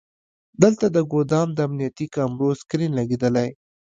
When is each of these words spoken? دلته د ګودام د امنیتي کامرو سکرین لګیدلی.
دلته 0.63 0.85
د 0.95 0.97
ګودام 1.11 1.47
د 1.53 1.59
امنیتي 1.67 2.07
کامرو 2.15 2.49
سکرین 2.61 2.91
لګیدلی. 2.99 3.47